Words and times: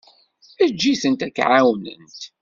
Eǧǧ-itent 0.63 1.25
ak-ɛawnent. 1.27 2.19